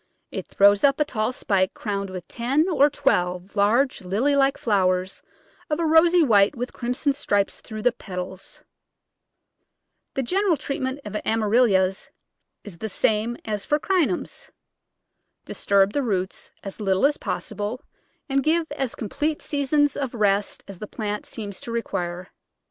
It 0.31 0.47
throws 0.47 0.83
up 0.83 0.99
a 0.99 1.05
tall 1.05 1.31
spike 1.31 1.75
crowned 1.75 2.09
with 2.09 2.27
ten 2.27 2.67
or 2.67 2.89
twelve 2.89 3.55
large, 3.55 4.01
lily 4.01 4.35
like 4.35 4.57
flow 4.57 4.89
ers 4.89 5.21
of 5.69 5.79
a 5.79 5.85
rosy 5.85 6.23
white 6.23 6.55
with 6.55 6.73
crimson 6.73 7.13
stripes 7.13 7.61
through 7.61 7.83
the 7.83 7.91
petals. 7.91 8.63
The 10.15 10.23
general 10.23 10.57
treatment 10.57 11.01
of 11.05 11.15
Amaryllis 11.23 12.09
is 12.63 12.79
the 12.79 12.89
same 12.89 13.37
as 13.45 13.63
for 13.63 13.77
Crinums. 13.77 14.49
Disturb 15.45 15.93
the 15.93 16.01
roots 16.01 16.49
as 16.63 16.79
little 16.81 17.05
as 17.05 17.17
possible, 17.17 17.79
and 18.27 18.41
give 18.41 18.71
as 18.71 18.95
complete 18.95 19.39
seasons 19.39 19.95
of 19.95 20.15
rest 20.15 20.63
as 20.67 20.79
the 20.79 20.87
plant 20.87 21.27
seems 21.27 21.61
to 21.61 21.71
require. 21.71 22.29